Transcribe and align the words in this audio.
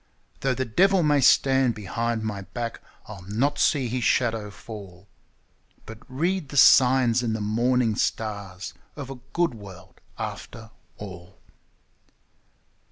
Though 0.39 0.55
the 0.55 0.65
devil 0.65 1.03
may 1.03 1.21
stand 1.21 1.75
behind 1.75 2.23
my 2.23 2.41
back, 2.41 2.81
I'll 3.05 3.21
not 3.21 3.59
see 3.59 3.87
his 3.87 4.03
shadow 4.03 4.49
fall, 4.49 5.07
But 5.85 5.99
read 6.09 6.49
the 6.49 6.57
signs 6.57 7.21
in 7.21 7.33
the 7.33 7.39
morning 7.39 7.93
stars 7.95 8.73
of 8.95 9.11
a 9.11 9.19
good 9.31 9.53
world 9.53 10.01
after 10.17 10.71
all. 10.97 11.37